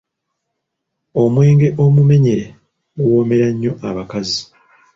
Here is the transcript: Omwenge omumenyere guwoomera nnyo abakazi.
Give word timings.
Omwenge 1.21 1.67
omumenyere 1.83 2.45
guwoomera 2.97 3.47
nnyo 3.53 3.71
abakazi. 3.89 4.41